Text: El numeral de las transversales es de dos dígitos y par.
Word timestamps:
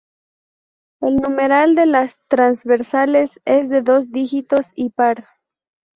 El 1.01 1.17
numeral 1.17 1.75
de 1.75 1.85
las 1.85 2.17
transversales 2.27 3.39
es 3.45 3.69
de 3.69 3.83
dos 3.83 4.11
dígitos 4.11 4.65
y 4.73 4.89
par. 4.89 5.27